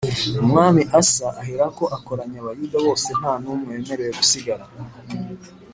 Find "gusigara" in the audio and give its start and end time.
4.19-4.65